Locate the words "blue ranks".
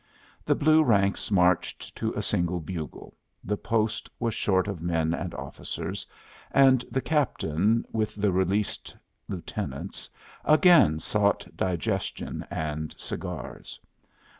0.55-1.29